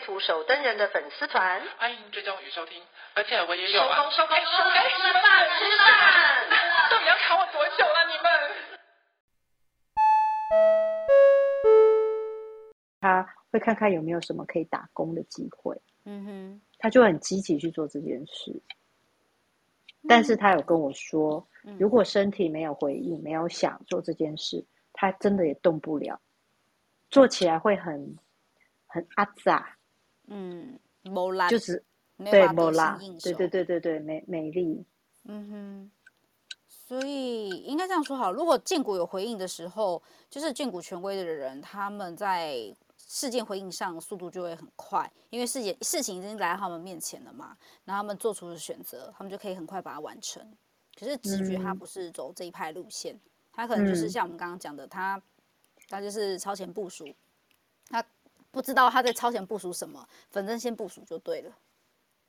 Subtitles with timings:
[0.00, 2.82] 图手登人的粉丝团，欢迎追踪与收听，
[3.14, 3.96] 而且我也有啊。
[3.96, 6.48] 收工收工收工，吃饭吃饭，
[6.90, 8.06] 到底要卡我多久了？
[8.08, 8.30] 你们？
[13.00, 18.60] 他会看看有没有什么可以打工的机会，嗯哼，他就很积极去做这件事。
[20.08, 26.20] 但是他有跟我说，嗯、如果身体没有回应，没有想做这件事，他真的也动不了，
[27.10, 28.16] 做起来会很
[28.86, 29.76] 很阿杂。
[30.32, 31.84] 嗯，某拉，就是
[32.16, 34.86] 没对没辣，对对对对对，美美丽。
[35.24, 35.90] 嗯哼，
[36.68, 40.00] 所以应该这样说好，如果荐股有回应的时候，
[40.30, 50.40] 就是荐股权威的人，他们在事件回应上速度就会很快，因为事件事情已经来到他们面前了嘛，然后他们做出的选择，他们就可以很快把它完成。
[50.96, 53.20] 可是直觉他不是走这一派路线，嗯、
[53.52, 55.20] 他可能就是像我们刚刚讲的，他
[55.88, 57.12] 他就是超前部署，
[57.88, 58.04] 他。
[58.50, 61.52] 不知道他在超前部署什么，反正先部署就对了。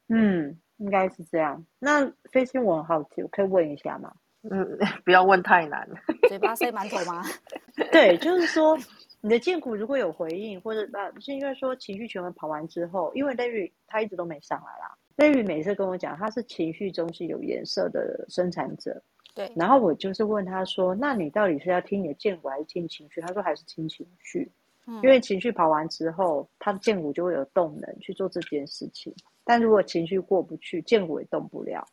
[0.10, 1.66] 嗯，应该是这样。
[1.80, 4.14] 那飞星我很好奇，我可以问一下吗？
[4.50, 5.88] 嗯， 不要问太难。
[6.28, 7.24] 嘴巴塞馒头吗？
[7.92, 8.78] 对，就是说
[9.22, 14.98] 你的剑骨如果有回应，或者呃，是因为说情绪全文跑完之后，因为 Larry 他一直都没上来啦。
[15.18, 19.02] Larry 每次跟我讲，他是情绪中是有颜色的生产者。
[19.36, 19.52] 对。
[19.56, 24.52] 然后我就是问他说：“那你到底是要听你的荐骨还是听情绪？”他说：“还是听情绪。”
[24.86, 29.14] 因为情绪跑完之后，他的剑骨就会有动能去做这件事情。
[29.44, 31.86] 但如果情绪过不去，剑骨也动不了。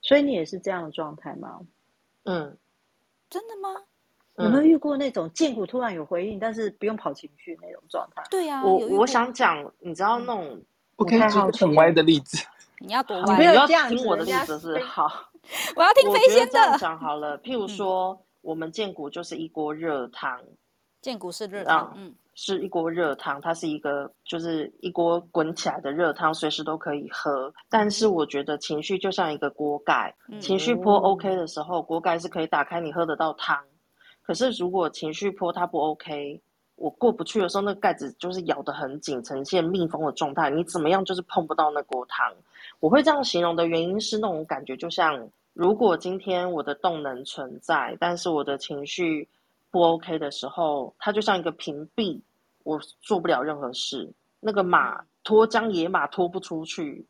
[0.00, 1.60] 所以你也是这样的状态吗？
[2.24, 2.56] 嗯，
[3.30, 3.82] 真的吗？
[4.36, 8.22] 有没有遇过那种剑骨突然有回应，但是不用跑情绪那种状态？
[8.30, 10.60] 对呀、啊，我我想讲，你知道那种
[10.96, 12.44] 不太好很歪的例子。
[12.80, 13.36] 你要多歪？
[13.36, 15.30] 不要听我的例子是好。
[15.76, 16.52] 我要听飞仙的。
[16.52, 20.42] 这样讲好了，譬如说，嗯、我们荐骨就是一锅热汤。
[21.00, 22.14] 荐骨是热汤，嗯。
[22.36, 27.52] 是一锅热汤，它是一个就是一锅滚起来的热汤，随时都可以喝。
[27.70, 33.56] 但是我觉得情绪就像一个锅盖，嗯、情绪波 OK 的时候，锅盖是可以打开，你喝得到汤。
[34.22, 36.40] 可是如果情绪波它不 OK，
[36.74, 42.34] 我过不去的时候，那个盖子就是咬得很紧，呈现密封的状态，你怎么样就是碰不到那锅汤。
[42.80, 49.28] 我会这样形容的原因是那种感觉，就像如果今天我的动能存在，但是我的情绪。
[49.74, 52.20] 不 OK 的时候，它就像一个屏蔽，
[52.62, 54.08] 我做不了任何事。
[54.38, 57.04] 那个马脱缰野马拖不出去。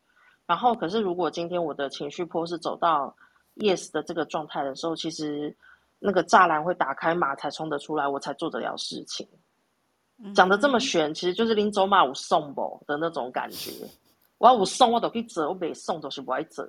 [0.47, 3.15] 然后，可是如果今天我的情绪坡是走到
[3.57, 5.55] Yes 的这个状态的时候，其实
[5.99, 9.27] 那个栅栏会打开，马才冲得出来，我才做得了事情。
[10.33, 13.69] 讲得这么玄，其实就是拎走马我送不的那种感觉。
[14.39, 16.67] 我要我送我都可以走，我没送都是不爱走。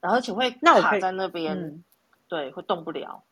[0.00, 1.84] 然后而且会卡在那边，嗯、
[2.26, 3.22] 对，会动不了。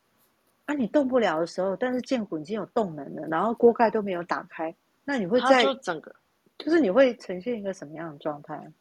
[0.66, 6.14] 啊，你动不了的时候，但是剑骨已经有动能了，然后锅盖都没有打开，那你会在就整个，
[6.58, 8.72] 就是你会呈现一个什么样的状态？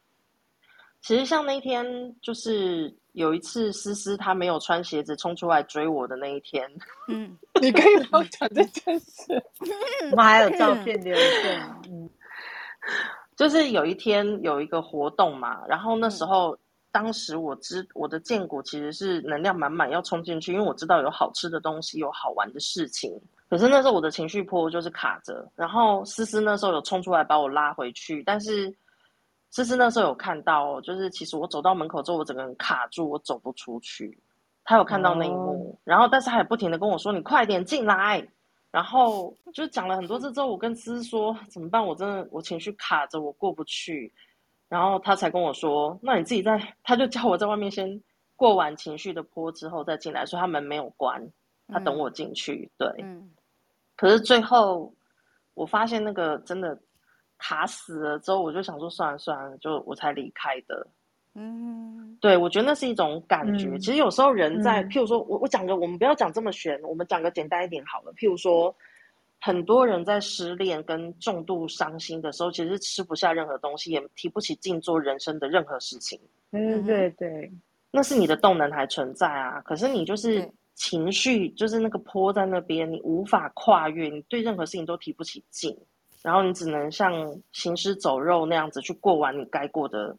[1.02, 1.84] 其实像那天，
[2.22, 6.66] 就是有一次思思她没有穿鞋子冲出来追我的那一天，
[7.08, 9.44] 嗯，你可以跟我讲这件事，
[10.10, 11.20] 我们还有照片留着，
[11.90, 12.08] 嗯，
[13.36, 16.58] 就是有一天有一个活动嘛，然后那时候。
[16.94, 23.20] 嗯当时我知我的荐骨其实是能量满满要冲进去，因为我知道有好吃的东西，有好玩的事情。
[23.50, 28.72] 可是那时候我的情绪波就是卡着，然后思思那时候有冲出来把我拉回去，但是
[29.50, 34.16] 思思那时候有看到，就是其实我走到门口之后，我整个人卡住，我走不出去。
[34.62, 38.24] 他有看到那一幕，哦、然后但是他也不停的跟我说：“你快点进来。”
[38.70, 41.84] 然后就讲了很多次之后，我跟思思说：“怎么办？
[41.84, 44.12] 我真的我情绪卡着，我过不去。”
[44.74, 48.02] 然后他才跟我说：“那你自己在， 他就叫我在外面先
[48.34, 51.24] 过完情绪的坡之后再进来，说他门没有关，
[51.68, 52.68] 他等我进去。
[52.72, 53.30] 嗯”对，嗯。
[53.94, 54.92] 可是最后
[55.54, 56.76] 我发现那个真的
[57.38, 60.84] 卡死了之后，我就想说算了算了，就我才离开的。
[61.36, 63.68] 嗯，对，我觉得那是一种感觉。
[63.68, 68.12] 嗯、其实有时候人在，嗯、譬如说我我讲个，我们不要讲这么玄，我们讲个简单一点好了。
[68.14, 68.74] 譬如说。
[69.44, 76.18] 很多人在失恋跟重度伤心的时候，其实吃不下任何东西，也提不起劲做人生的任何事情。
[76.52, 77.52] 嗯，对对，
[77.90, 79.60] 那是你的动能还存在啊。
[79.60, 85.76] 可是你就是情绪，就是那个坡在那边，你无法跨越，你对任何事情都提不起劲。
[86.22, 87.12] 然后你只能像
[87.52, 90.16] 行尸走肉那样子去过完你该过的，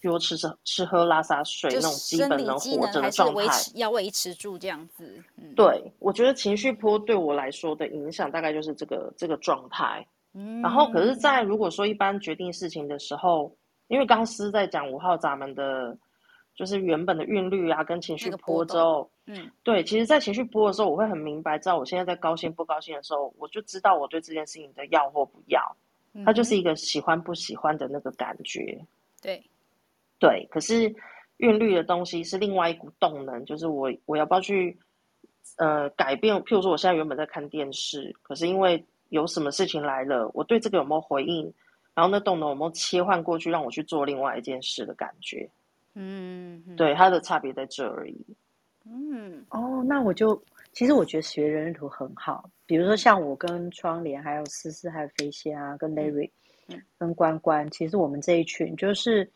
[0.00, 5.22] 比如吃吃吃喝拉撒睡那种基本能活着的状态，要维持住这样子。
[5.36, 10.06] 嗯、对，我觉得情绪波对我来说的影响大概就是这个这个状态。
[10.34, 13.54] 嗯，然后可是，在如果说一般决定事情的时候，
[13.88, 15.96] 因为刚师在讲五号闸门的。
[16.56, 25.60] 就是原本的韵律啊，跟情绪波之后，嗯，对，其实，在情绪波的时候，我会很明白，知道我现在在高兴不高兴的时候，我就知道我对这件事情的要或不要，
[26.24, 28.82] 它就是一个喜欢不喜欢的那个感觉。
[29.20, 29.44] 对，
[30.18, 30.46] 对。
[30.50, 30.94] 可是
[31.38, 34.78] 韵律的东西是另外一股动能，就是我我要不要去
[35.58, 36.34] 呃改变？
[36.42, 41.52] 譬如说，我现在原本在看电视，可是因为有什么事情来了，我对这个有没有回应？
[41.94, 45.48] 然后那动能有没有切换过去，让我去做另外一件事的感觉？
[45.94, 48.26] 嗯，对，它的差别在这而已。
[48.84, 50.38] 嗯，哦，那我就
[50.72, 56.30] 其实我觉得学人类图很好，比如说像我跟窗帘，还有思思，还有飞仙啊，跟 Larry，
[56.68, 59.28] 嗯，跟关关，其实我们这一群就是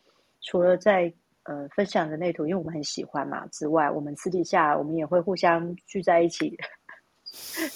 [0.43, 1.13] 除了在
[1.45, 6.57] 呃分享人类图，因为我们很喜欢嘛之外，我们私底下我们也会互相聚在一起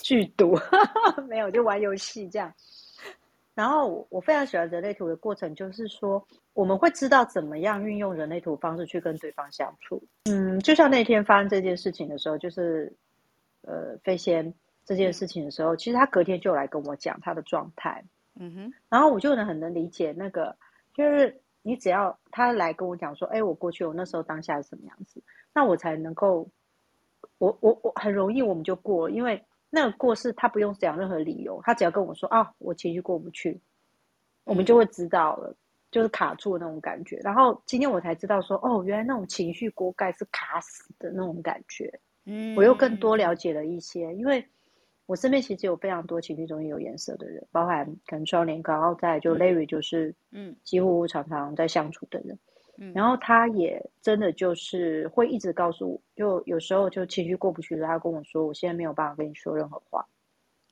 [0.03, 0.59] 剧毒，
[1.29, 2.53] 没有就玩游戏这样。
[3.55, 10.03] 然后我非常喜欢人类图的过程，就是说我们会知道怎么样运用人类图方式去跟对方相处。
[10.25, 12.93] 嗯，就像那天发生这件事情的时候，就是
[13.63, 14.53] 呃飞仙
[14.85, 18.05] 这件事情的时候，其实他隔天就来跟我讲他的状态。
[18.41, 20.57] 嗯哼，然后我就能很能理解那个，
[20.93, 25.21] 就是你只要他来跟我讲说，哎，我过去我那时候当下是什么样子，
[25.53, 26.49] 那我才能够，
[27.39, 29.45] 我我我很容易我们就过，因为。
[29.77, 33.61] 那个过是，他不用讲任何理由，他只要跟我说啊，我情绪过不去，
[34.45, 35.53] 我们就会知道了，
[35.91, 37.17] 就是卡住的那种感觉。
[37.25, 41.93] 然后今天我才知道说，哦，原来那种情绪锅盖是卡死的那种感觉。
[42.25, 44.47] 嗯，我又更多了解了一些，因为
[45.07, 52.39] 我身边其实有非常多情绪中心有颜色的人，包含可能双年高，然后再就 Larry 就是嗯，几乎常常在相处的人。
[52.77, 60.05] 嗯然后他也真的就是会一直告诉我，就有时候就情绪过不去了，他跟我说：“我现在没有办法跟你说任何话。”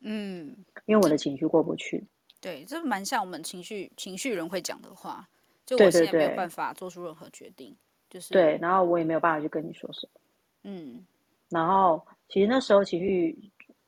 [0.00, 0.56] 嗯，
[0.86, 2.04] 因为我的情绪过不去。
[2.40, 5.28] 对，这蛮像我们情绪情绪人会讲的话。
[5.64, 7.68] 就我现在没有办法做出任何决定，
[8.08, 10.20] 对对对，就是对，然后我也没有办法去跟你说什么。
[10.64, 11.06] 嗯，
[11.50, 13.38] 然后其实那时候情绪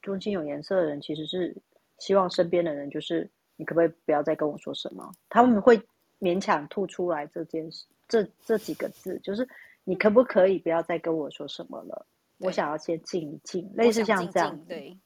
[0.04, 1.56] 中心有颜色的人，其实是
[1.98, 5.10] 希望身边的人就是你可不可以不要再跟我说什么？
[5.30, 5.80] 他们会
[6.20, 7.86] 勉强吐出来这件事。
[8.06, 9.48] 这这几个字就是，
[9.82, 12.06] 你可不可以不要再跟我说什么了？
[12.36, 14.66] 我想要先静一静，类似像这样静静。
[14.68, 14.98] 对，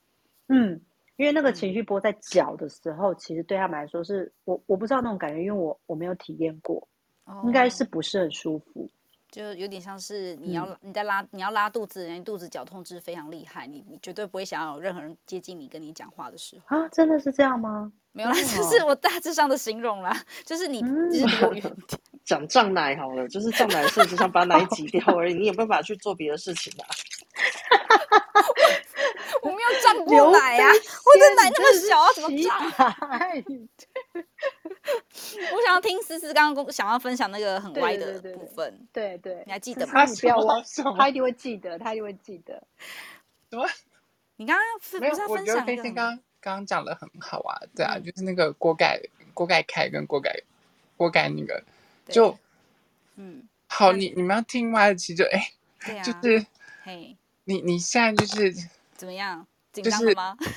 [0.49, 0.81] 嗯，
[1.17, 6.89] 因为那个情绪波在搅的时候，嗯、其实对他们来说是我我不知道那种感觉，因为我我没有体验过，
[7.25, 8.88] 哦、应该是不是很舒服？
[9.31, 17.93] 就有点像是你要、嗯、你在拉你要拉肚子，人家肚子绞痛是非常厉害，你你绝对不会想要有任何人接近你跟你讲话的时候啊，真的是这样吗？
[18.13, 21.63] 没有啦，这是我大致上的形容啦，就是你就是你
[22.25, 26.89] 讲胀奶好了，就是胀奶是只想把奶挤掉而已，你有办法去做别的事情啊？
[29.43, 32.51] 我没有胀过奶呀、啊，我的奶那么小啊，怎么胀？
[35.55, 40.05] 我想要听思思刚刚想要分享那个很歪的部分，对对，对，对，对，你还记得吗？
[40.05, 40.63] 你不要忘，
[40.97, 42.63] 他一定会记得，他一定会记得。
[43.51, 43.69] 什么？
[44.37, 45.15] 你刚刚没有？
[45.29, 49.01] 我觉得飞仙刚刚讲的很好啊，对啊，嗯、就是那个锅盖
[49.35, 50.43] 锅盖开跟锅盖
[50.97, 51.63] 锅盖那个
[52.07, 52.37] 就
[53.17, 55.51] 嗯好，你你们要听歪的，其实就哎，
[55.87, 56.47] 欸啊、就是
[56.83, 58.55] 嘿，你你现在就是
[58.95, 59.47] 怎么样？
[59.73, 60.37] 紧张了吗？
[60.41, 60.53] 就是、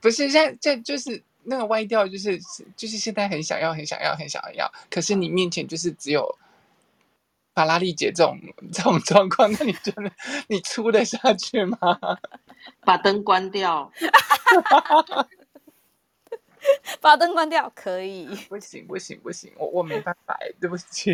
[0.00, 1.22] 不是，现在这就是。
[1.46, 2.38] 那个歪掉就是
[2.76, 6.36] 就是现在很想要很想要很想要，可是你面前就是只有
[7.54, 8.38] 法拉利姐这种
[8.72, 10.10] 这种状况，那你真的
[10.48, 11.78] 你出得下去吗？
[12.84, 13.92] 把灯关掉，
[17.00, 18.26] 把灯关掉可以？
[18.48, 21.12] 不行不行不行，我我没办法，对不起。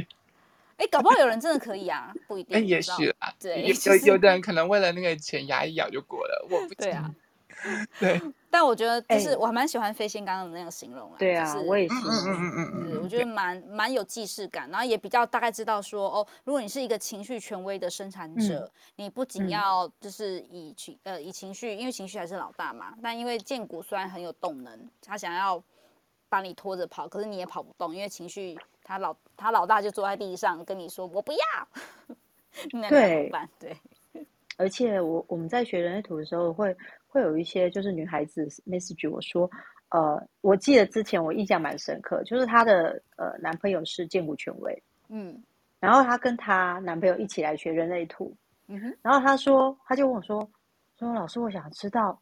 [0.79, 2.57] 哎、欸，搞不好有人真的可以啊，不一定。
[2.57, 7.15] 哎、欸，也许啊，对，有有的人可能为了那个钱牙一咬就过了，我不行。
[7.99, 8.21] 对。
[8.51, 25.63] 但我觉得就是我还蛮喜欢飞仙刚刚的那个形容啊，对啊，就是、我也是，嗯嗯嗯嗯，我觉得蛮蛮有既视感，然后也比较大概知道说哦，如果你是一个情绪权威的生产者，嗯、你不仅要就是以情呃以情绪，因为情绪还是老大嘛，但因为荐骨虽然很有动能，他想要
[26.29, 28.55] 把你拖着跑，可是你也跑不动，因为情绪
[28.85, 31.39] 他老他老大就坐在地上跟你说我不要，
[32.73, 33.49] 那怎么办？
[33.59, 33.75] 对，
[34.59, 36.77] 而且我我们在学人类图的时候会。
[37.13, 39.49] 会有一些就是女孩子 message 我说，
[39.91, 45.39] 呃，我记得之前我印象蛮深刻，就是她的呃男朋友是荐骨权威，嗯，
[45.79, 48.35] 然后她跟她男朋友一起来学人类图，
[48.69, 50.51] 嗯哼，然后她说，她就问我说，
[50.99, 52.19] 说老师，我想知道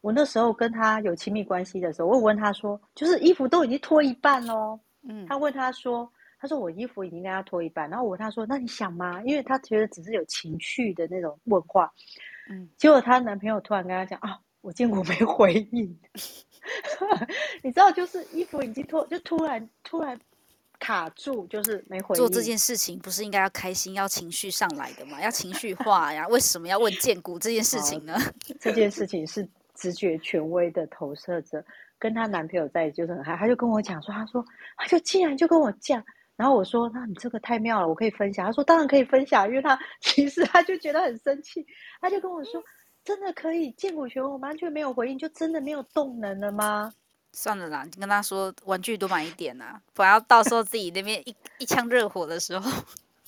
[0.00, 4.80] 我那时候跟他有亲密关系的时候，我问他说，就是衣服都已经脱一半喽。
[5.02, 9.22] 嗯，他问他说，他说我衣服已经跟他脱一半，然后我问他说，那你想吗？
[9.24, 11.92] 因为他觉得只是有情趣的那种问话。
[12.48, 15.98] 嗯，结果她男朋友突然跟她讲啊，我见过没回应。
[17.62, 20.18] 你知道，就是衣服已经脱，就突然突然
[20.78, 22.16] 卡住，就是没回应。
[22.16, 25.20] 做这件事情不是应该要开心、要情绪上来的吗？
[25.20, 26.26] 要情绪化呀？
[26.28, 28.18] 为什么要问荐骨这件事情呢？
[28.60, 31.64] 这件事情是直觉权威的投射者
[31.98, 34.44] 跟她男朋友在一起就是很嗨，她就跟我讲说，她说
[34.76, 36.04] 她就竟然就跟我讲，
[36.38, 38.46] 然后我说那你这个太妙了，我可以分享。
[38.46, 41.66] 他说当然可以分享，因为他其实他就觉得很生气，
[42.00, 42.64] 他就跟我说。
[43.04, 46.92] 真的可以荐骨权威，我完全没有回应，就真的没有动能了吗？
[47.32, 52.70] 算了啦，你跟他说玩具多买一点啊，不然到时候自己那边一一腔热火的时候。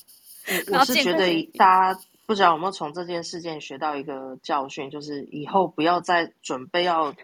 [0.71, 7.15] 我是觉得大家不知道有没有从这件事件学到一个教训，就是以后不要再准备要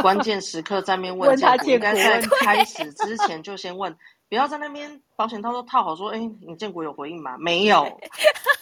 [0.00, 3.94] 关键时刻在面问应该在开始之前就先问。
[4.30, 7.36] 不要在那边保险套都套好，说，哎，你建国有回应吗？
[7.36, 7.84] 没有，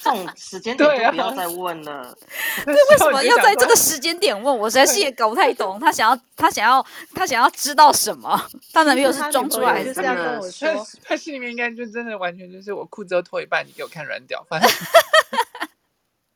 [0.01, 2.17] 这种时间点就不要再问了。
[2.65, 4.59] 对，为什么 要在这个时间点问？
[4.59, 6.85] 我实在是也搞不太懂，他想要，他想要，
[7.15, 8.35] 他想要知道什么？
[8.73, 10.69] 他男朋友是装出来的，这样跟我说，
[11.05, 14.71] 他心里面应该就真的完全就是我裤子都脱一半，你给我看软屌，反正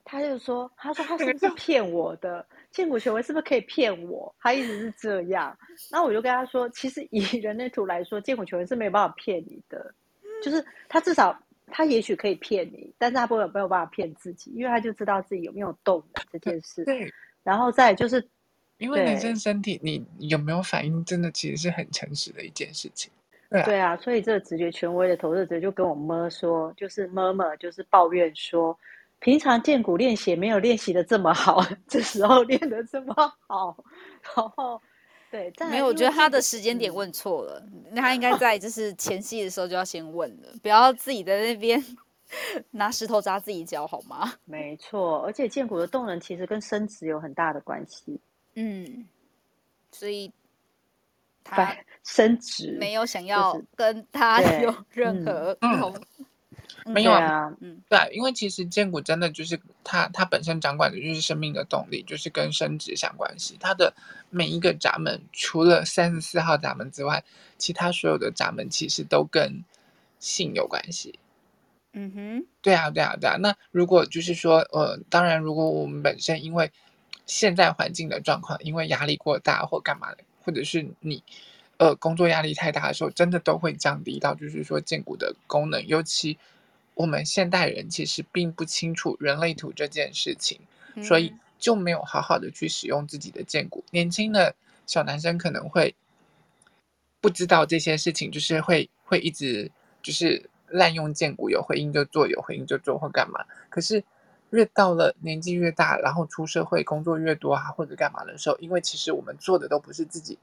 [0.05, 2.45] 他就说，他说他是不是骗我的？
[2.73, 4.35] 荐骨权威是不是可以骗我？
[4.41, 5.57] 他一直是这样。
[5.91, 9.95] 那我就跟他说，其实以 人类图来说，荐骨权威是没有办法骗你的。
[10.43, 11.39] 就是他至少
[11.69, 16.85] 他也许可以骗你，但是他不会没有办法骗自己，因为他就知道自己有没有动的这件事。
[16.85, 17.13] 对。
[17.43, 18.27] 然后再就是，
[18.79, 23.13] 因为你这身体你有没有反应，真的其实是很诚实的一件事情。
[23.51, 28.79] 对啊，对啊，所以这个直觉权威的投射者就跟我妈说，就是妈妈就是抱怨说。
[29.23, 33.15] 平常荐骨练习没有练习的这么好，这时候练的这么
[33.47, 33.77] 好，
[34.35, 34.83] 然后
[35.31, 41.83] 对，没有，我觉得他的时间点问错了，那、嗯、他应该在就是前戏的时候就要先问了，不要自己在那边
[42.73, 44.35] 拿石头砸自己脚，好吗？
[44.45, 48.19] 没错，而且荐骨的动能其实跟生殖有很大的关系，
[48.57, 49.07] 嗯，
[49.93, 50.33] 所以
[51.45, 55.95] 他升职没有想要跟他 有任何同。
[56.87, 63.57] 没有啊，嗯，对，因为其实剑骨真的就是它，它本身掌管的就是生命的动力，就是跟生殖相关系。
[63.61, 63.95] 它的
[64.31, 67.23] 每一个闸门，除了三十四号闸门之外，
[67.59, 69.63] 其他所有的闸门其实都跟
[70.19, 71.19] 性有关系。
[71.93, 73.37] 嗯哼，对啊，对啊，对啊。
[73.39, 76.73] 那如果就是说，呃，当然，如果我们本身因为
[77.27, 81.23] 现在环境的状况，因为压力过大或干嘛的，或者是你
[81.77, 86.39] 呃工作压力太大的时候，真的都会降低到就是说荐骨的功能，尤其。
[86.95, 90.61] 我们现代人其实并不清楚人类图这件事情，
[90.95, 93.83] 嗯、所以就没有好好的去使用自己的剑骨。
[93.91, 94.55] 年轻的
[94.87, 95.95] 小男生可能会
[97.21, 99.71] 不知道这些事情，就是会会一直
[100.03, 103.45] 就是滥用剑骨，有回应就做，有回应就做或干嘛。
[103.71, 104.05] 可是
[104.51, 110.39] 越到了年纪越大，然后出社会工作越多啊，或者干嘛的时候，因为其实我们做的都不是自己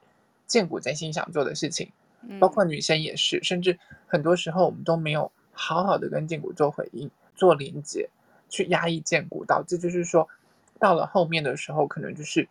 [0.47, 1.91] 剑骨真心想做的事情，
[2.39, 3.77] 包括女生也是，甚至
[4.07, 5.31] 很多时候我们都没有。
[5.59, 8.09] 好好的跟荐骨做回应、做连接，
[8.47, 10.29] 去压抑荐骨，导致就是说，
[10.79, 12.47] 到了后面的时候，可能就是，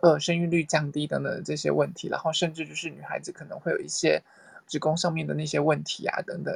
[0.00, 4.22] 呃，生育率降低等等这些问题，然后甚至就是女孩子可能会有一些
[4.66, 6.54] 子宫上面的那些问题啊等等，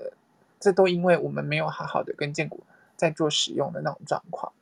[0.61, 2.63] 这都因为我们没有好好的跟荐骨
[2.97, 4.53] 在做使用的那种状况。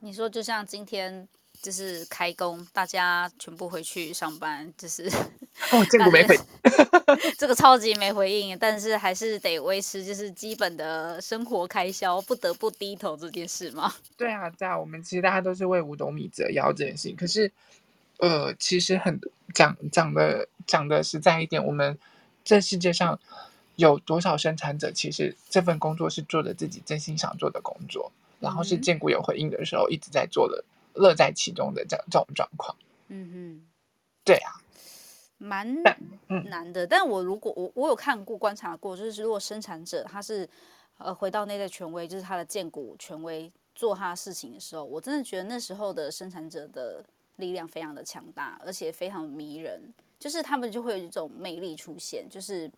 [0.00, 1.26] 你说，就像今天。
[1.60, 5.04] 就是开工，大家全部回去上班，就是
[5.72, 6.38] 哦，这个没回
[7.36, 13.92] 这个超级没回应，但是还是得维持就是基本的生活开销，不得不低头这件事吗？
[14.16, 17.16] 对啊，对啊，我们其实大家都是为五斗米折腰这件事情。
[17.16, 17.50] 可是，
[18.18, 19.20] 呃，其实很
[19.52, 21.98] 讲讲的讲的实在一点，我们
[22.44, 23.18] 这世界上
[23.76, 30.64] 有多少生产者，其实这份工作是做的自己真心想做的工作，然后是建国有回应的时候一直在做的。
[30.94, 32.76] 乐在其中的这这种状况，
[33.08, 33.68] 嗯哼，
[34.24, 34.52] 对啊，
[35.38, 36.84] 蛮难的。
[36.84, 40.48] 嗯、但我如果我我有看过观察过，就是如果生产者他是
[40.98, 47.04] 呃回到内在权威，就是他的荐股权威做他的事情的时候，我真的觉得那时候的生产者的
[47.36, 52.70] 力量非常的强大，而且非常迷人，就是他们就会有一种魅力出现，就是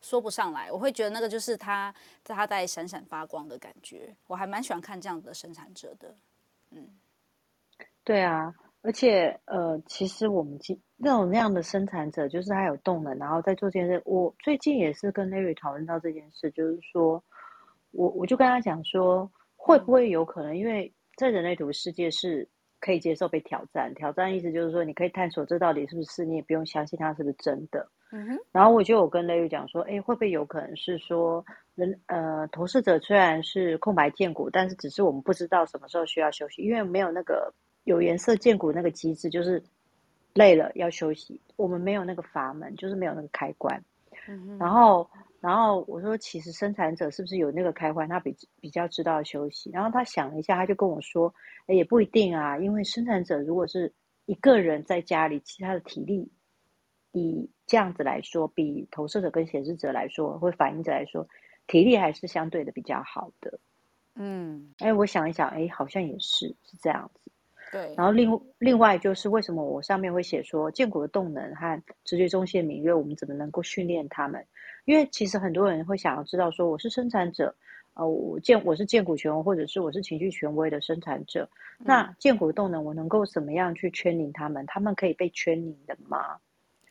[0.00, 0.72] 说不上来。
[0.72, 1.94] 我会觉得那个就是他
[2.24, 6.16] 在他在闪闪发光的感觉，我还蛮喜欢看这样的生产者的，
[6.72, 6.98] 嗯。
[8.08, 14.00] 对啊，而且呃，其实我们今那种那样的生产者，就是他有动能，然后在做这件事。
[14.06, 17.22] 我最近也是跟 Larry 讨论到这件事，就是说，
[17.90, 22.48] 我我就跟他讲说，会不会有可能，因为在人类图世界是
[22.80, 23.92] 可以接受被挑战。
[23.92, 27.86] 挑战意思就是说，你可以探索这到底是不是，你也不用相信它是不是真的。
[28.10, 28.38] 嗯哼。
[28.52, 37.52] 然后我就有跟雷雨讲说，哎，会不会有可能是说，人呃投射者虽然是空白见骨，但是只是我们不知道什么时候需要休息，因为没有那个
[37.84, 39.62] 有颜色见骨那个机制，就是
[40.34, 41.40] 累了要休息。
[41.56, 43.84] 我们没有那个阀门，就是没有那个开关。
[44.26, 44.58] 嗯哼。
[44.58, 45.08] 然后。
[45.40, 48.08] 然后我说，其实生产者是不是有那个开关？
[48.08, 49.70] 他比比较知道休息。
[49.70, 51.32] 然后他想了一下，他就跟我说
[51.68, 53.92] ：“诶也不一定啊，因为生产者如果是
[54.26, 56.28] 一个人在家里，其他的体力
[57.12, 61.28] 以这样子来说，比投射者跟显示者来说，或反映者来说，
[61.68, 63.60] 体力还是相对的比较好的。”
[64.20, 67.30] 嗯，哎，我想一想，哎，好像也是是这样子。
[67.70, 74.44] 对，然后另另外就是为什么我上面会写说荐骨的动能和直觉中心的敏锐，我们怎么能够训练他们？
[74.84, 77.54] 因为其实很多人会想要知道说，我是生产者，
[77.94, 81.46] 呃，我建我是建股权威，或者是我是情绪权威的生产者，
[81.80, 84.64] 嗯、那荐骨的动能我能够怎么样去圈领他们？
[84.66, 86.38] 他们可以被圈领的吗？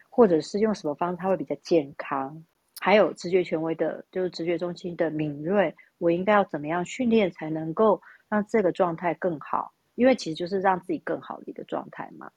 [0.09, 2.43] 或者是用什么方式他会比较健康？
[2.79, 9.71] 还有直觉权威的，就是直觉中心的敏锐，我应该要怎么样训练才能够让这个状态更好？
[9.97, 12.31] 因为其实就是让自己更好的一个状态嘛。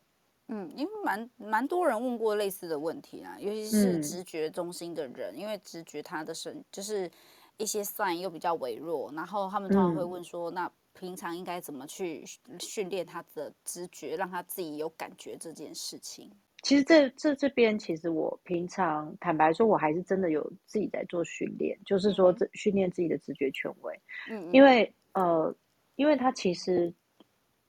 [0.49, 7.09] 嗯，因为蛮蛮多人问过类似的问题啊，尤其是直觉中心的人，嗯、因为直觉他的身就是
[7.57, 12.25] 一些 sign 又比较微弱，然后他们通常会问说，嗯、那平常应该怎么去
[12.59, 16.29] 训练他的直觉，让他自己有感觉这件事情？
[16.63, 24.01] 其实这这这边，其实我平常坦白说，我还是真的有自己在做训练，就是说这训练自己的直觉权威。
[24.29, 25.55] 嗯，因为呃，
[25.95, 26.93] 因为他其实。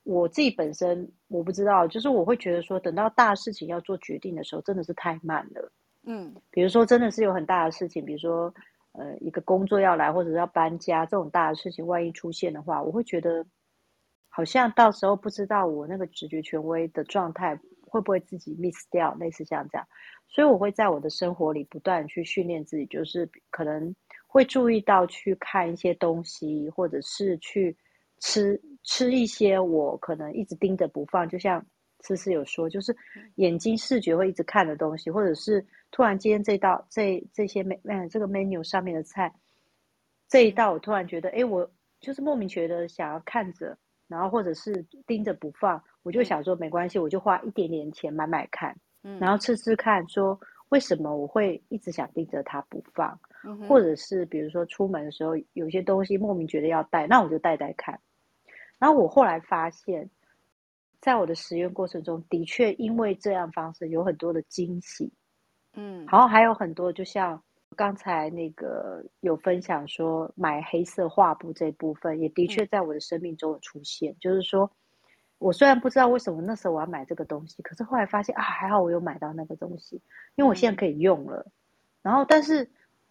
[0.03, 5.72] 我自己本身我不知道，就是我会觉得说，等到大事情要做决定的时候，真的是太慢了。
[6.03, 8.51] 嗯，比如说真的是有很大的事情，比如说
[8.93, 13.46] 呃一个工作要来，或者是要搬家这种大的事情，万一出现的话，我会觉得
[14.27, 19.88] 好像到时候不知道我那个直觉权威的状态会不会自己 miss 掉，类似像这样，
[20.27, 27.77] 所以我会在我的生活里不断去训练自己，就是可能会注意到去看一些东西，或者是去
[28.20, 28.59] 吃。
[28.83, 31.65] 吃一些我可能一直盯着不放，就像
[32.00, 32.96] 思思有说，就是
[33.35, 39.31] 眼睛视觉会一直看的东西，或者是突然间这道这这些 men 这个 menu 上面的菜，
[40.27, 48.75] 这一道我突然觉得，哎，我就是莫名觉得想要看着，然后或者是盯着不放，我就想说没关系，我就花一点点钱买买看，
[49.20, 50.39] 然后吃吃看，说
[50.70, 53.20] 为什么我会一直想盯着它不放，
[53.67, 58.00] 或者是比如说出门的时候有些东西莫名觉得要带，那我就带带看。
[58.81, 60.09] 然后我后来发现，
[61.01, 65.13] 在我的实验过程中，的确因为这样方式有很多的惊喜，
[65.75, 67.39] 嗯，然后还有很多，就像
[67.75, 74.13] 刚才那个有分享说买黑色画布这部分，也的确在我的生命中有出现。
[74.13, 74.72] 嗯、就是说，
[75.37, 80.01] 我虽然不知道为什么那时候我要买这个东西，可是后来发现啊，还好我有买到那个东西，
[80.33, 81.46] 因为我现在可以用了。
[81.46, 81.51] 嗯、
[82.01, 82.67] 然后，但是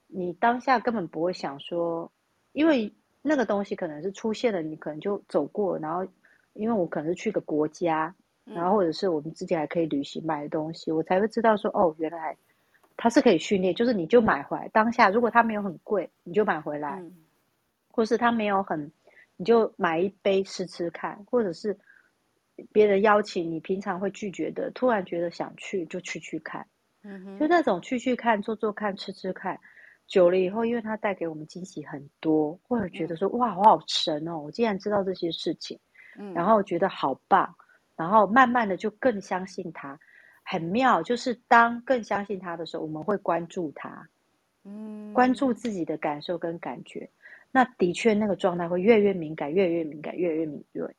[0.08, 2.10] 你当下根本不会想说，
[2.50, 2.92] 因为。
[3.22, 6.06] 那个东西可能是出现了，你可能就走过，然后
[6.54, 12.36] 因为我可能是去个国家，然后或者是我们之前还可以旅行买的东西，我才会知道说哦，原来
[12.96, 17.12] 它是可以训练，就是你就买回来当下，如果它没有很贵，你就买回来，嗯、
[17.90, 18.90] 或是它没有很，
[19.36, 21.76] 你就买一杯试吃看，或者是
[22.72, 26.66] 别人邀请你平常会拒绝的，突然觉得想去就去去看，
[27.02, 29.60] 嗯哼，就那种去去看、做做看、吃吃看。
[30.10, 35.78] 久了以后，因为它带给我们惊喜很多，或者觉得说、嗯、哇，我好神哦，我竟然知道这些事情，
[36.18, 37.54] 嗯，然后觉得好棒，
[37.94, 39.96] 然后慢慢的就更相信它，
[40.42, 41.00] 很妙。
[41.00, 44.08] 就是当更相信它的时候，我们会关注它，
[44.64, 47.08] 嗯，关注自己的感受跟感觉，
[47.52, 50.92] 那的确那个状态会越来越敏感，越来越敏感，越来越敏锐。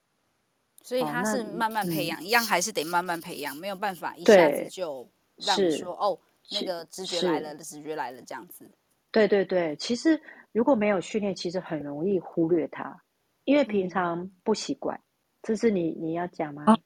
[0.84, 6.18] 所以它是慢慢培养，哦、一样还是得慢慢培养，没有办法一下子就让你说哦，
[6.50, 8.72] 那个直觉来了，直觉来了这样子。
[9.12, 10.22] 对对对，其实
[10.54, 13.02] 如果没有训练，其实很容易忽略它，
[13.44, 15.00] 因为平常不习惯。
[15.44, 16.64] 这是你你要讲吗？
[16.68, 16.78] 啊，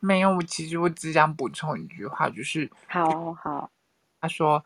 [0.00, 3.70] 没有，我其实我只想补充一句话，就是好好。
[4.20, 4.64] 他说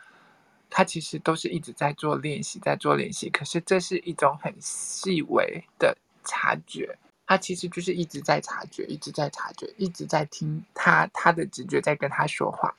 [0.71, 12.77] 他其实都是一直在做练习，在做练习，可是这是一种很细微的察觉，他其实就是一直在察觉，一直在察觉，一直在听他他的直觉在跟他说话。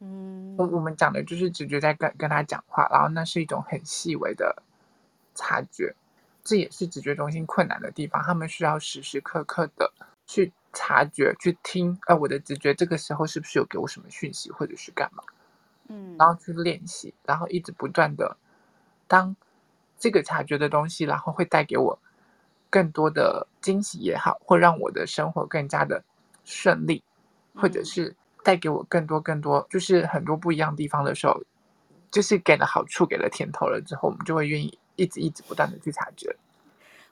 [0.00, 4.62] 嗯，我我们讲的就是直觉在跟跟他讲话，然后那是一种很细微的
[5.34, 5.94] 察觉，
[6.44, 8.22] 这也是直觉中心困难的地方。
[8.22, 9.92] 他们需要时时刻刻的
[10.26, 15.24] 去察觉、去听，呃，我的直觉这个时候是不是有给我什么讯息，或者是干嘛？
[15.88, 18.36] 嗯，然后去练习，然后一直不断的，
[19.06, 19.34] 当
[19.98, 21.98] 这个察觉的东西，然后会带给我
[22.70, 26.04] 更多的惊喜也好，或让我的生活更加的
[26.44, 27.02] 顺利，
[27.54, 31.42] 或者是带给我更多更多，就是很多不一样地方的时候，
[32.10, 36.34] 就是给了好处，给了甜头了之后，我们就会愿意一直一直不断的去察觉。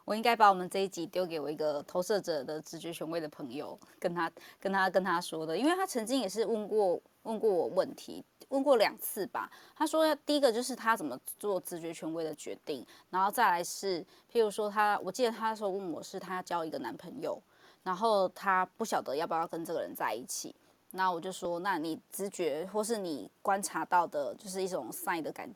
[0.05, 9.51] 我应该把我们这一集丢给我一个投射者的直觉权威的朋友，跟他跟他跟他说的，因为他曾经也是问过问过我问题，问过两次吧。
[9.75, 14.01] 他说第一个就是他怎么做直觉权威的决定，然后再来是，
[14.33, 17.43] 譬如说他，我记得他那时候问我是他交一个男朋友，
[17.83, 20.55] 然后他不晓得要不要跟这个人在一起，
[20.93, 25.49] 那我就说，那你直觉或是你观察到的，就是一种 Sai 的感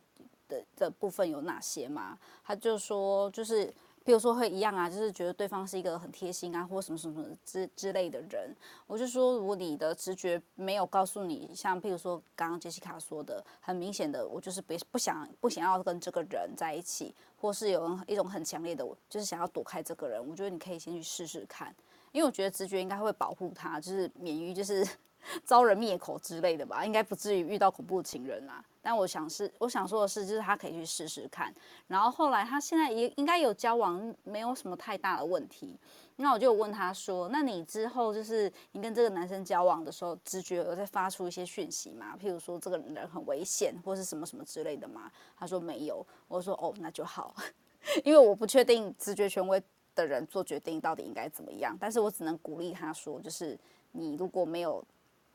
[0.48, 2.18] 的的部分有哪些吗？
[2.44, 3.72] 他就说就是。
[4.02, 8.50] 比如说会一样啊，就是觉得对方是一个很贴心啊，或什么什么之之类的人。
[8.86, 20.26] 我就说，如果你的直觉没有告诉你，像譬如说刚刚杰西卡说的，很明显的，我就是不不想不想要跟这个人在一起，或是有一种很强烈的，就是想要躲开这个人。
[20.26, 21.72] 我觉得你可以先去试试看，
[22.10, 24.84] 因为我觉得直觉应该会保护他，就是免于就是。
[25.44, 28.64] 遭人灭口之类的吧，应该不至于遇到恐怖情人啦。
[28.82, 31.54] 但我想是，我想说的是，就是他可以去试试看。
[31.86, 35.78] 然后后来他现在也应该有交往，没有什么太大的问题。
[36.16, 42.14] 那我就问他说：“那你之后就是你跟这个男生交往的时候，直觉有在发出一些讯息吗？
[42.18, 46.06] 譬如说这个人很危险，或是什么什么之类的吗？”他说没有。
[46.28, 47.34] 我说：“哦，那就好，
[48.04, 49.62] 因为我不确定直觉权威
[49.94, 51.76] 的人做决定到底应该怎么样。
[51.78, 53.58] 但是我只能鼓励他说，就是
[53.92, 54.82] 你如果没有。”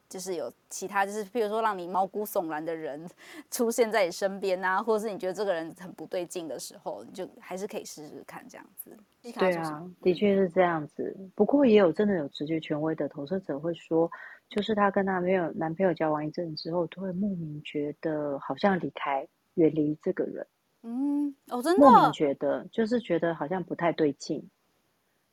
[0.08, 3.10] 就是有其他，就是譬如说让你毛骨悚然的人
[3.50, 8.96] 出现在你身边啊，或者是你觉得这个人很不对劲的时候，你就还是可以试试看这样子。
[9.22, 11.16] 对啊，的确是这样子。
[11.34, 14.10] 不过也有真的有直觉权威的投射者会说，
[14.48, 20.46] 就是她跟她没有男朋友交往一阵之后，都会莫名觉得好像离开、远离这个人。
[20.84, 21.82] 嗯，哦，真的。
[21.84, 24.48] 莫名觉得就是觉得好像不太对劲，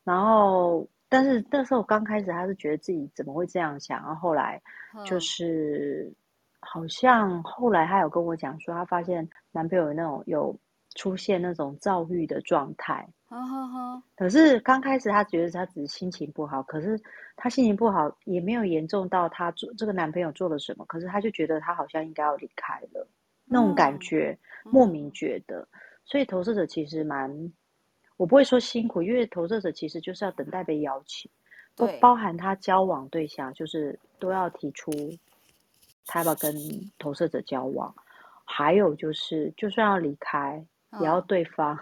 [0.03, 0.87] 然后。
[1.13, 4.59] 但是那时候刚开始，他是觉得自己怎么会这样想，然后后来
[5.05, 6.11] 就是
[6.59, 10.57] 好像后来他有跟我讲说，他发现男朋友有那种有
[10.95, 13.07] 出现那种躁郁的状态。
[14.15, 16.99] 可是刚开始他觉得他只是心情不好，可是
[17.35, 23.07] 他心情不好也没有严重到他做这个男朋友做了什么，可是他就觉得他好像应该要离开了，
[23.45, 25.67] 那种感觉莫名觉得，
[26.05, 27.53] 所以投射者其实蛮。
[28.17, 31.29] 我不会说辛苦，因为投射者其实就是要等待被邀请，
[31.75, 34.91] 不包含他交往对象，就是都要提出
[36.05, 36.55] 他要跟
[36.99, 37.93] 投射者交往，
[38.45, 40.63] 还有就是就算要离开，
[40.99, 41.77] 也要对方，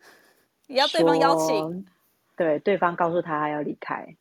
[0.66, 1.86] 也要对方邀请，
[2.36, 4.16] 对，对方告诉他他要离开，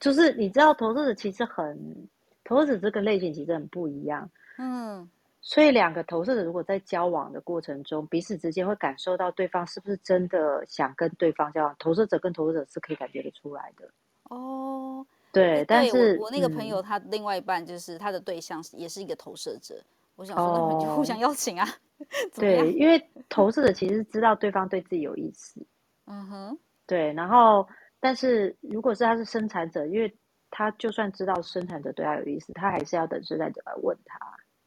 [0.00, 2.08] 就是你知道投射者其实很，
[2.44, 5.08] 投射者这个类型其实很不一样，嗯。
[5.44, 11.74] 所以，两个投射者如果在交往的过程中，彼此之间会感受到对方是不是真的想跟对方交往。
[11.80, 13.90] 投射者跟投射者是可以感觉得出来的。
[14.30, 19.74] 哦，对，但是我，我那个朋友他另外一半就是他的对象也是一个投射者。
[19.74, 21.66] 嗯、我想说，那我们就互相邀请啊。
[21.98, 25.60] 哦、对，因为投射者其实知道对方对自己有意思。
[26.06, 26.58] 嗯哼。
[26.86, 27.66] 对，然后，
[27.98, 30.16] 但是如果是他是生产者，因为
[30.50, 34.18] 他就算知道生产者对他有意思，他还是要等生产者来问他。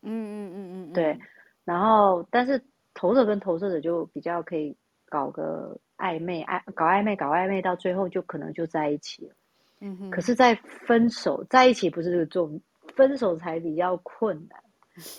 [0.06, 1.20] 嗯嗯嗯嗯，对，
[1.64, 2.64] 然后但是
[2.94, 4.76] 投射跟投射者就比较可以
[5.10, 9.34] 搞个暧昧，爱搞暧昧，搞暧昧到最后就可能就在一起了。
[9.82, 10.10] 嗯哼。
[10.12, 12.62] 可是，在分手在一起不是这个重，
[12.96, 14.60] 分手才比较困难，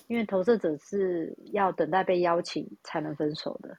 [0.07, 3.77] 因为投射者是要等待被邀请才能分手的。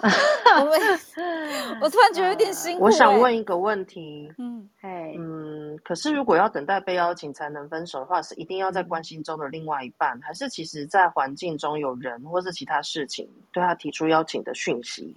[1.80, 2.84] 我突然觉得有点辛苦。
[2.84, 15.14] 我想问一个问题，嗯，嘿，嗯，可是如果要等待被邀请才能分手的话，是一定要在关心中的另外一半，还是其实在环境中有人或是其他事情对他提出邀请的讯息，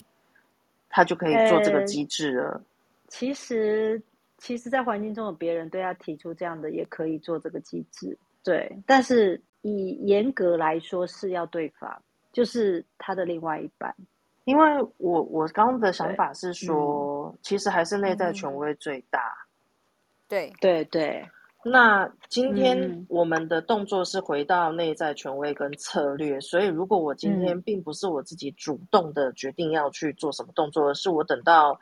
[0.89, 2.61] 他就可以做这个机制了？
[3.07, 4.01] 其实，
[4.37, 8.17] 其实，在环境中有别人对他提出这样的，也可以做这个机制。
[8.43, 12.01] 对，但是以严格来说是要对方，
[12.33, 13.95] 就是他的另外一半。
[14.45, 19.19] 因为我我刚刚的想法是说，嗯、其实还是内在权威最大。
[20.27, 21.29] 对对对。
[21.65, 31.79] 那今天我们的动作是回到内在权威跟策略，嗯、所以如果我今天并不是我自己主动的决定要去做什么动作，而是我等到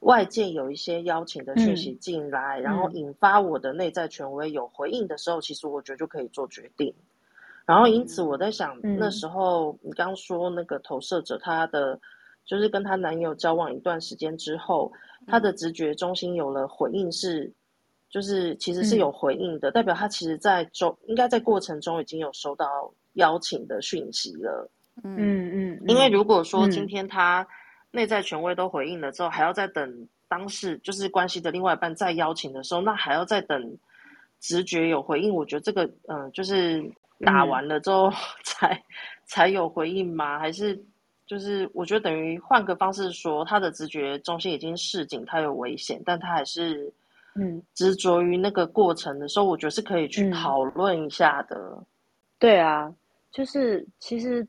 [0.00, 6.94] 外界有一些邀请的讯息进来，嗯、然后引发我的内在权威有回应的时候，其实我觉得就可以做决定。
[7.72, 11.98] 然后，因此我在想，嗯、那时候你刚说那个投射者，她的
[12.44, 14.92] 就是跟她男友交往一段时间之后，
[15.26, 17.52] 她的直觉中心有了回应是，是
[18.10, 24.70] 就是其实是有回应的，嗯、代表她其实在中应该在过程中已经有收到邀请的讯息了。
[25.02, 27.46] 嗯嗯，因为如果说今天她
[27.90, 33.78] 内在权威都回应了之后，还要再等当事就是关系的另外一半再邀请的时候，那还要再等
[34.40, 35.34] 直觉有回应。
[35.34, 36.84] 我觉得这个嗯、呃，就是
[37.24, 38.10] 打完了之后
[38.44, 38.82] 才、嗯、
[39.24, 40.38] 才有回应吗？
[40.38, 40.78] 还是
[41.26, 46.92] 就是我觉得等于换个方式说，他的直觉中心已经示警，他有危险，但他还是
[47.34, 51.56] 嗯执着于那个过程的时候，我觉得是可以去讨论一下的。
[51.78, 51.86] 嗯、
[52.38, 52.94] 对啊，
[53.30, 54.46] 就是其实。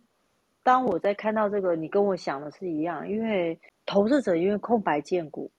[0.66, 5.52] 当我在看到这个，你跟我想的是一样，因为投射者因为空白见骨，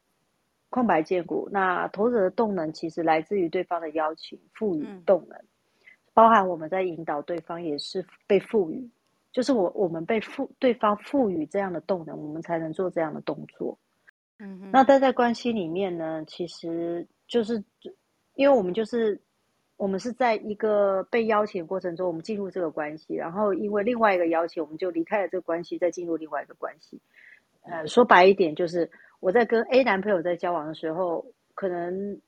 [0.70, 5.44] 空白见骨，那投资者的动能其实来自于对方的邀请，赋予动能，嗯、
[6.14, 8.88] 包含我们在引导对方也是被赋予，
[9.32, 13.76] 就是我我们被赋对方赋予这样的动能，我们才能做这样的动作。
[14.38, 17.62] 嗯哼，那待在关系里面呢，其实就是
[18.34, 19.20] 因为我们就是。
[19.76, 27.00] 我们是在一个被邀请的过程中，我们进入这个关系，然后因为另外一个邀请，我们就离开了这个关系，再进入另外一个关系。
[27.62, 32.20] 呃，说白一点，就是我在跟 A 男朋友在交往的时候，可能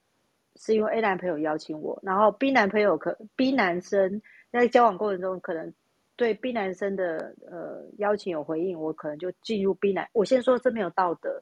[0.57, 5.73] 是因为 A 男朋友邀请我，然后 B 男朋友可 B 男生在交往过程中，可能
[6.15, 10.07] 对 B 男生的呃邀请有回应，我可能就进入 B 男。
[10.13, 11.41] 我先说这没有道德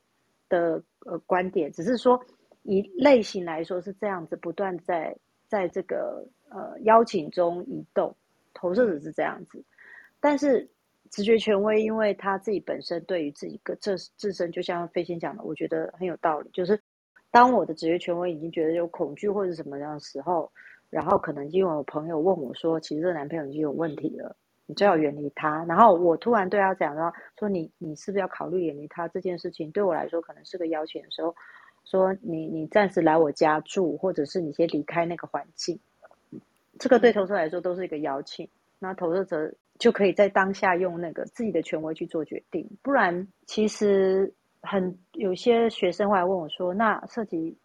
[0.49, 2.23] 的呃观点，只是说
[2.63, 5.17] 以类型来说是这样子，不断在。
[5.47, 8.17] 在这个呃邀请中移动，
[8.55, 9.63] 投射者是这样子，
[10.19, 10.67] 但是
[11.11, 16.49] 直觉权威，因为他自己本身对于自己个这自身，就像飞仙讲的，我觉得很有道理。
[16.51, 16.81] 就是
[17.35, 20.49] 当我的职业权威已经觉得有恐惧或者什么样的时候，
[20.89, 24.33] 然后可能因为我朋友问我说，其实这男朋友已经有问题了，
[24.65, 25.65] 你最好远离他。
[25.65, 29.69] 然后我突然对他讲到说，你你是不是要考虑远离他这件事情？
[29.71, 31.35] 对我来说，可能是个邀请的时候。
[31.83, 35.79] 说你你暂时来我家住，或者是你先离开那个环境，
[36.79, 38.49] 这个对投射来说都是一个邀请。
[38.79, 42.67] 那投射者就可以在当下用那个自己的权威去做决定。
[42.81, 44.33] 不然，其实
[44.65, 47.57] 很有些学生会来问我说：“那涉及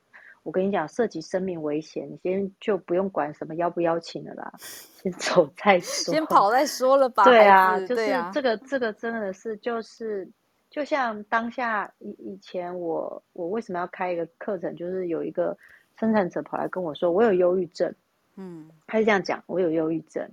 [0.42, 7.24] 我跟你讲，涉及生命危险，你先就不用管什么邀不邀请了啦，先 走再说，先跑再说了吧。
[7.28, 10.30] ”对啊，就是这个这个真的是就是。
[10.70, 14.72] 就像当下以以前我我为什么要开一个课程？
[14.76, 15.58] 就是有一个
[15.98, 17.92] 生产者跑来跟我说，我有忧郁症，
[18.36, 20.30] 嗯，他是这样讲，我有忧郁症，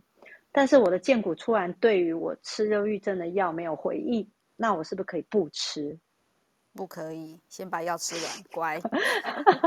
[0.51, 5.97] 但是我的荐骨突然对于我吃忧郁症的药没有回应，那我是不是可以不吃？
[6.77, 8.79] 不可以，先把药吃完，乖。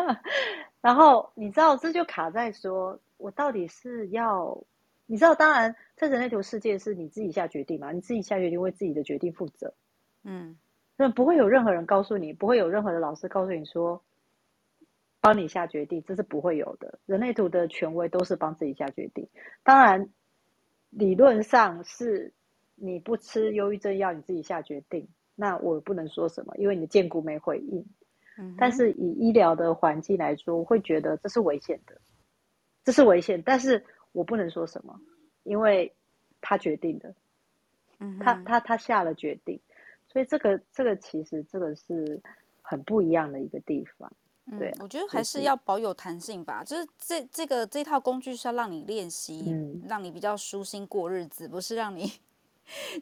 [0.80, 4.64] 然后你知道这就卡在说，我到底是要，
[5.04, 9.74] 你知道，当然在人类图世界是你自己下决定嘛，你自己下决定为自己的决定负责。
[10.22, 10.56] 嗯，
[10.96, 14.02] 那不会有任何人告诉你，不会有任何的老师告诉你说，
[15.20, 16.98] 帮你下决定，这是不会有的。
[17.04, 19.28] 人类图的权威都是帮自己下决定。
[19.62, 20.08] 当然，
[20.88, 22.32] 理论上是
[22.74, 25.08] 你不吃忧郁症药，你自己下决定，
[25.40, 27.82] 那我不能说什么，因为你的荐股没回应。
[28.36, 28.54] 嗯。
[28.58, 31.98] 但是以医疗的环境来说，我会觉得这是危险的，
[32.84, 35.00] 这是危险，但是我不能说什么，
[35.44, 35.90] 因为
[36.42, 37.14] 他决定的，
[38.00, 39.58] 嗯，他他他下了决定。
[40.12, 42.20] 所以这个这个其实这个是
[42.60, 44.12] 很不一样的一个地方，
[44.58, 46.62] 对、啊嗯，我觉得还是要保有弹性吧。
[46.62, 52.12] 就是这这个这套工具是要让你练习，嗯、让你比较舒心过日子，不是让你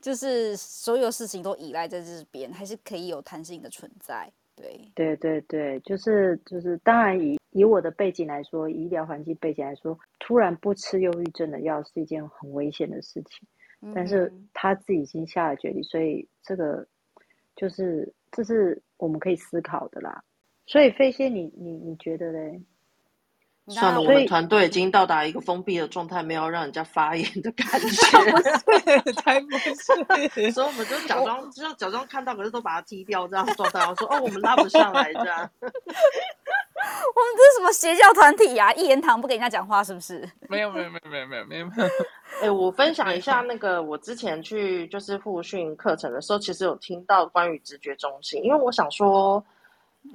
[0.01, 4.31] 就是所有事情都依赖在这边，还是可以有弹性的存在。
[4.57, 13.47] 对，对对对，就是就是，当然以以我的背景来说，以医疗环境背景来说，突然不吃忧郁症的药是一件很危险的事情，
[13.83, 16.87] 嗯、但是他自己已经下了决定，所以这个。
[17.57, 20.23] 就是这是我们可以思考的啦，
[20.65, 22.63] 所以飞仙，你你你觉得嘞？
[23.69, 29.75] 算了，我们团队已经到达一个封闭的状态，没有让人家发言的感 觉， 才不是，
[30.53, 35.51] 所以我们就假装，就假装看到，可是都把它踢掉，这样状态，我说哦，我们拉不上来这样。
[35.61, 38.73] 我们这是什么邪教团体呀、啊？
[38.75, 40.29] 一言堂不给人家讲话，是不是？
[40.49, 41.67] 没有没有没有没有没有没有。
[42.41, 49.45] 哎、欸，我分享一下那个，我之前去就是复训课程的时候，其实有听到关于直觉中心，因为我想说，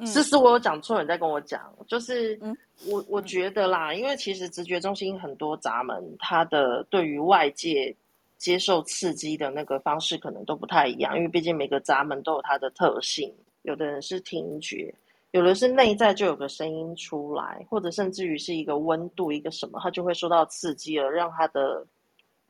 [0.06, 2.40] 思思、嗯、我有讲错，你在跟我讲，就是
[2.88, 7.96] 我我觉得啦，因为其实直觉中心很多闸门，它的对于外界
[8.38, 14.94] 接受刺激的那个方式可能都不太一样，因为毕竟每个闸门都有它的特性，有的人是听觉。
[15.32, 21.84] 有的是内在就有个声音出来，或者甚至于是一个温度，一个什么，他就会受到刺激而，让他的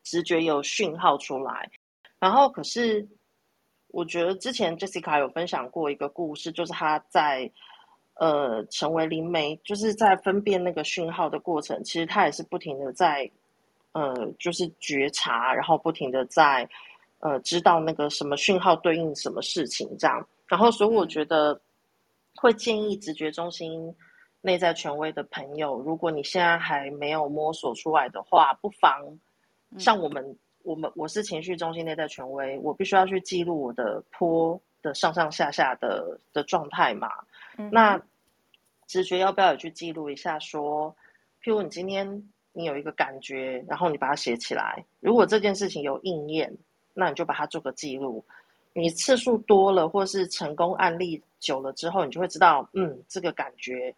[0.03, 1.71] 直觉有讯号出来。
[2.19, 3.07] 然后，可是
[3.93, 7.49] 我觉得之前 Jessica 有分享过一个故事，就是他在
[8.15, 13.29] 呃成为灵媒，就是在分辨那个讯号的过程，其实他也是不停的在
[13.91, 16.67] 呃就是觉察，然后不停的在
[17.19, 20.27] 呃知道那个什么讯号对应什么事情这样。
[20.47, 21.61] 然后，所以我觉得
[22.35, 23.95] 会建议直觉中心
[24.41, 29.19] 内在权威的朋友，如果你现在还没有摸索出来的话，不妨
[29.77, 37.09] 像我们，我们我是情绪中心内在权威，我必须要去记录我的坡的上上下下的的状态嘛。
[37.57, 38.01] 嗯、那
[38.87, 40.39] 直觉要不要也去记录一下？
[40.39, 40.93] 说，
[41.43, 46.51] 譬如你今天你有一个感觉，然后你把它写起来，如果这件事情有应验，
[46.93, 48.23] 那你就把它做个记录。
[48.73, 53.93] 你次数多了，或是成功案例久了之后，你就会知道，嗯，这个感觉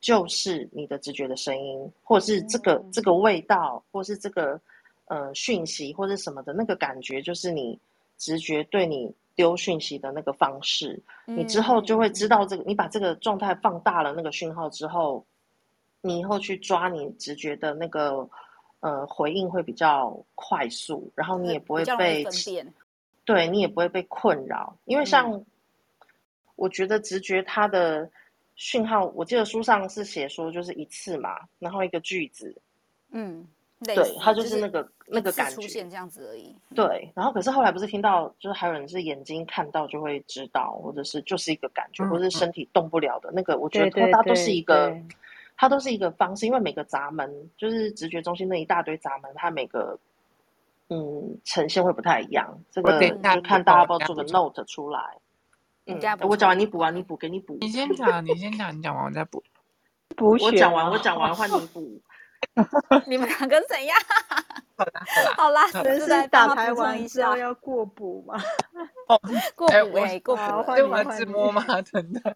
[0.00, 4.60] 就是你的直觉的声音，或是这个这个味道，或是这个
[5.08, 7.78] 呃讯息，或者什么的那个感觉，就是你
[8.16, 11.02] 直觉对你丢讯息的那个方式。
[11.26, 15.26] 你之后就会知道这个，你把这个状态放大了那个讯号之后，
[16.00, 18.28] 你以后去抓你直觉的那个
[18.80, 22.24] 呃回应会比较快速，然后你也不会被。
[23.24, 25.44] 对，你也不会被困扰，因为像
[26.56, 28.10] 我觉得直觉它的
[28.54, 32.56] 讯号，我记得书上是写说就是一次嘛，然后一个句子，
[33.10, 33.46] 嗯，
[33.84, 36.54] 对，他就是那个、就是、那个感觉出现这样子而已。
[36.74, 44.96] 对，然后可是后来不是听到，就是还有人是眼睛看到就会知道，或者是就是一个感觉，嗯、或者是身体动不了的那个，我觉得它都是一个，
[45.56, 49.98] 它都是一个方式，因为每个闸门就是直觉中心那一大堆闸门，它每个。
[50.90, 52.58] 嗯，呈现会不太一样。
[52.70, 55.18] 这个就看大家要不要做个 note 出来。
[55.84, 57.58] 嗯，我讲完你补完，你补给你补。
[57.60, 59.42] 你先讲，你先讲，你讲完我再补。
[60.16, 62.00] 补我讲完，我讲完换你补。
[63.06, 63.96] 你们两个怎样？
[64.76, 65.02] 好啦，
[65.36, 68.40] 好啦，这是打牌玩一下要过补吗？
[69.08, 69.20] 哦，
[69.56, 70.72] 过补哎，过补。
[70.72, 71.64] 对，我自摸吗？
[71.82, 72.34] 真的。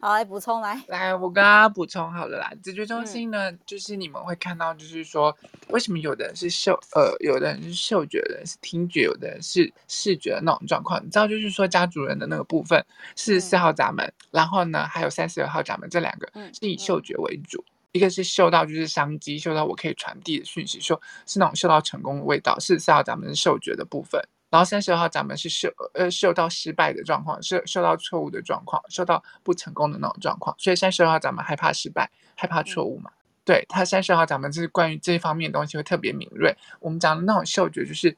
[0.00, 2.50] 好，来补充来，来，我跟大家补充好了啦。
[2.62, 5.36] 直觉中心呢，嗯、就是你们会看到，就是说，
[5.68, 11.04] 为什么有的人是嗅，呃，有的人是嗅觉的，人是听觉，有的人是视觉的那种状况。
[11.04, 12.82] 你知道，就是说，家族人的那个部分
[13.16, 24.20] 是四号闸门，嗯、然后呢，还有三十二号闸门，这两个是以嗅觉为主，嗯嗯、一个是嗅到就是商机，嗅到我可以传递的讯息，说是那种嗅到成功的味道，是四号咱们是嗅觉的部分。
[24.48, 30.54] 然后三十号咱们是嗅呃嗅到失败的状况，嗅嗅到错误的状况，嗅到不成功的那种状况。
[30.56, 33.10] 所以三十号咱们害怕失败，害怕错误嘛。
[33.10, 36.56] 嗯、对，他三十号咱们就是关于这一方面的东西会特别敏锐。
[36.78, 38.16] 我们讲的那种嗅觉就是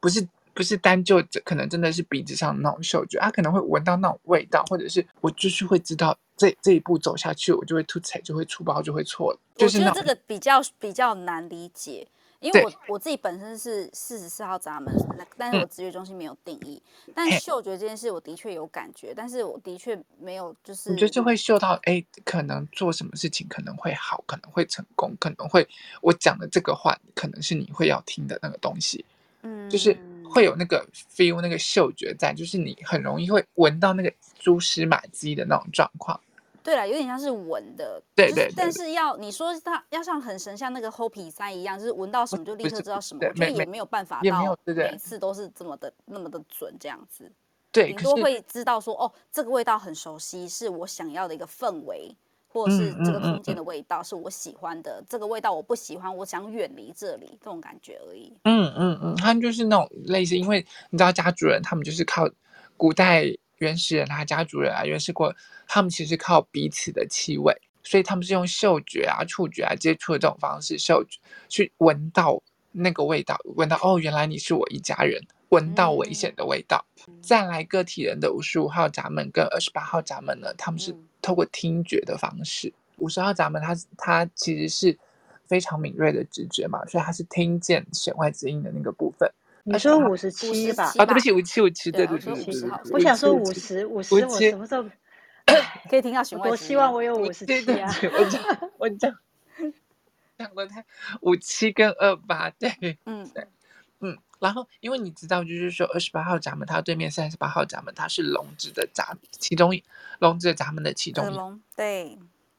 [0.00, 9.38] 不是不是单就可能真的是鼻子上那种嗅觉，他可能会闻到那种味道，或者是我就是会知道这这一步走下去，我就会吐彩，就会出包，就会错了。
[9.56, 12.06] 就是我觉得这个比较比较难理解。
[12.40, 14.90] 因为我我自己本身是四十四号闸门，
[15.36, 16.82] 但是我直觉中心没有定义。
[17.06, 20.88] 嗯、但嗅觉这件事，我的确有感觉，但是我的确没有就是。
[20.88, 25.68] 你就是会嗅到，哎，可能做什么事情可能会好，可能会成功，可能会
[26.00, 29.04] 我讲的这个话，可能是你会要听的那个东西。
[29.42, 29.94] 嗯，就是
[30.30, 36.18] 会有那个 feel，那个嗅觉在，就是你很容易会闻到那个蛛丝马迹的那种状况。
[36.62, 47.32] 对了，有点像是闻的，对对，对，就是，但是要你说它要像很神，像那个 h o p i 三一样，就是闻到什么就立刻知道什么，我觉得也没有办法到每次都是这么的那么的准这样子。
[47.72, 52.14] 对，顶多会知道说哦，这个味道很熟悉，是我想要的一个氛围，
[52.52, 58.32] 或者是这个空间的味道是我喜欢的，嗯嗯嗯、这个味道我不喜欢，我想远离这里，这种感觉而已。
[58.44, 62.28] 嗯嗯嗯，他们就是那种类似，因为你知道家主人他们就是靠
[62.76, 63.24] 古代。
[63.60, 65.30] 原始人啊，家族人啊，原始国，
[65.68, 76.82] 他们其实靠彼此的气味，所以他们是用嗅觉啊、触觉啊接触的这种方式，嗅觉去闻到那个味道，闻到哦，原来你是我一家人，闻到危险的味道。
[77.06, 82.72] 嗯、再来个体人的五十五号闸门跟二十八号闸门呢，他们是透过听觉的方式。
[82.98, 84.98] 五十、嗯、号闸门它，它它其实是
[85.46, 89.30] 非常敏锐的直觉嘛，所以它是听见弦外之音的那个部分。
[89.62, 90.92] 你说五十七吧？
[90.96, 92.32] 啊，对不起，五七五七，对对对，
[92.92, 94.84] 我想说五十五十，我什么时候
[95.88, 96.50] 可以听到弦外之音？
[96.50, 97.90] 我希望我有五十七啊！
[98.18, 99.14] 我讲我讲
[100.38, 100.82] 讲 过他
[101.20, 103.46] 五七跟二八，对，嗯对，
[104.00, 109.82] 嗯，然后因为你知道，就是说二十八号闸门，它对面三十八号闸门，它是龙子的闸，其中一
[110.18, 111.36] 龙子的闸门的其中一，
[111.76, 112.18] 对，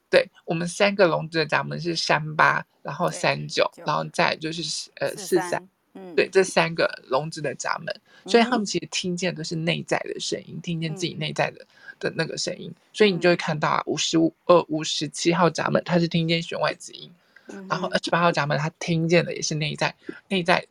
[0.10, 5.68] 对，我们三个龙子的闸门是三八，然后三九，然后再就是呃四三。
[5.94, 7.94] 嗯，对，这三个笼子的闸门，
[8.26, 11.34] 所以他们其实听见都是内在的声音，嗯、听见自己内。
[11.34, 11.68] 在的
[12.00, 17.12] 的那个声音，所以你就会看到啊，五十五呃五十七号闸门，他是听见弦外之音，
[17.48, 19.94] 嗯、然后二十八号闸门，他听见的也是内在
[20.30, 20.66] 内在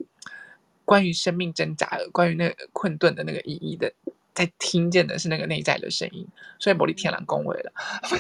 [0.91, 3.93] 关于生命挣扎的，关于那个困顿的那个意义的，
[4.34, 6.26] 在听见的是那个内在的声音，
[6.59, 7.72] 所以摩利天狼恭维了。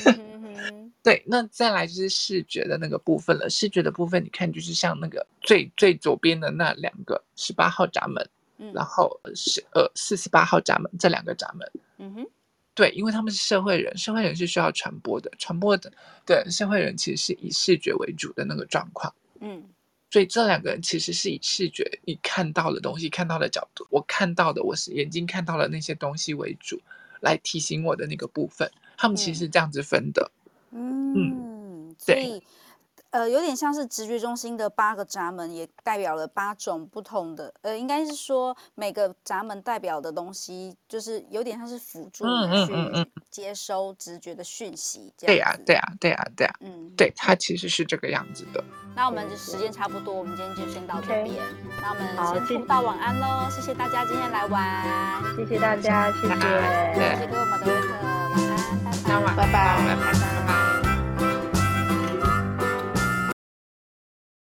[0.06, 3.50] 嗯对，那再来就是视觉的那个部分了。
[3.50, 8.24] 视觉的部分，你看就是像那个最最左边的那两个十八号闸门，
[8.58, 12.24] 嗯、然后是呃四十八号闸门这两个闸门，嗯、
[12.72, 15.92] 对，因为他们是社会人，社会人是需要传播的，传播的
[16.24, 19.12] 对社会人其实是以视觉为主的那个状况。
[19.40, 19.64] 嗯，
[20.10, 26.80] 所以这两个人其实是以视觉，你看到的东西，看到的角度，我看到的，我是眼睛看到的那些东西为主，
[27.20, 28.70] 来提醒我的那个部分。
[28.96, 30.30] 他们其实是这样子分的。
[30.72, 32.42] 嗯，嗯所以。
[33.10, 37.52] 呃，有点像是直觉中心的八个闸门，也代表了八种不同的。
[37.62, 45.12] 呃，应该是说每个闸门代表的东西，就是有点像是辅助你去接收直觉的讯息。
[45.16, 45.34] 这样。
[45.34, 46.54] 对呀，对呀，对呀，对呀。
[46.60, 48.62] 嗯，对，它其实是这个样子的。
[48.94, 51.26] 那我们就时间差不多，我们今天就先到这边。
[51.26, 51.40] Okay.
[51.82, 56.34] 那我们先道晚安喽，谢谢大家今天来玩，谢谢大家，谢谢，
[56.94, 57.88] 谢谢各位我们的维特，
[59.08, 60.29] 晚安，拜拜，拜拜，拜拜。